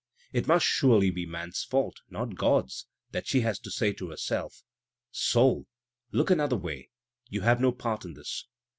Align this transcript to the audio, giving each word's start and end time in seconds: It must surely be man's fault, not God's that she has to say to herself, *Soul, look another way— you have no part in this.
It 0.33 0.47
must 0.47 0.65
surely 0.65 1.11
be 1.11 1.27
man's 1.27 1.61
fault, 1.61 1.97
not 2.09 2.33
God's 2.33 2.87
that 3.11 3.27
she 3.27 3.41
has 3.41 3.59
to 3.59 3.69
say 3.69 3.93
to 3.93 4.09
herself, 4.09 4.63
*Soul, 5.11 5.67
look 6.11 6.31
another 6.31 6.57
way— 6.57 6.89
you 7.29 7.41
have 7.41 7.61
no 7.61 7.71
part 7.71 8.03
in 8.03 8.15
this. 8.15 8.47